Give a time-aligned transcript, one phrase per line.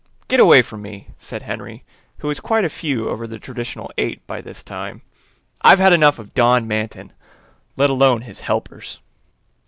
[0.27, 1.83] "Get away from me!" said Henry,
[2.17, 5.03] who was quite a few over the traditional eight by this time.
[5.61, 7.13] "I've had enough of Don Manton,
[7.77, 8.99] let alone his helpers."